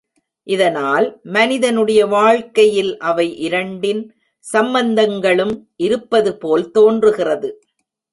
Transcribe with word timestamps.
இதனால், 0.47 1.19
மனிதனுடைய 1.23 2.05
வாழ்க்கையில் 2.05 2.97
அவை 2.97 3.37
இரண்டின் 3.37 4.01
சம்பந்தங்களும் 4.53 5.53
இருப்பதுபோல் 5.77 6.71
தோன்றுகிறது. 6.71 7.51